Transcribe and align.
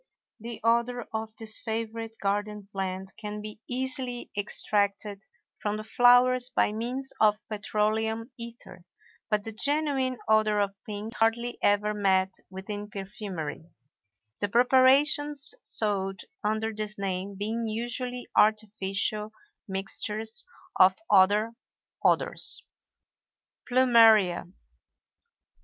The 0.39 0.59
odor 0.63 1.05
of 1.13 1.35
this 1.37 1.59
favorite 1.59 2.15
garden 2.19 2.67
plant 2.71 3.11
can 3.19 3.39
be 3.39 3.61
easily 3.67 4.31
extracted 4.35 5.23
from 5.59 5.77
the 5.77 5.83
flowers 5.83 6.49
by 6.49 6.71
means 6.73 7.13
of 7.21 7.37
petroleum 7.51 8.31
ether; 8.35 8.83
but 9.29 9.43
the 9.43 9.51
genuine 9.51 10.17
odor 10.27 10.59
of 10.59 10.73
pink 10.87 11.13
is 11.13 11.17
hardly 11.19 11.59
ever 11.61 11.93
met 11.93 12.33
with 12.49 12.67
in 12.67 12.89
perfumery; 12.89 13.63
the 14.39 14.49
preparations 14.49 15.53
sold 15.61 16.21
under 16.43 16.73
this 16.73 16.97
name 16.97 17.35
being 17.35 17.67
usually 17.67 18.27
artificial 18.35 19.31
mixtures 19.67 20.43
of 20.79 20.95
other 21.11 21.53
odors. 22.03 22.63
PLUMERIA. 23.67 24.45